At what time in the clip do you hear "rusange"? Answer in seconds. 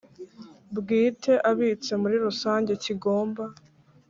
2.25-2.71